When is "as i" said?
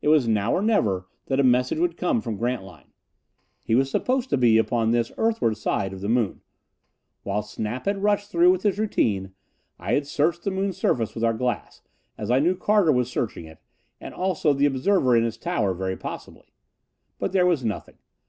12.16-12.38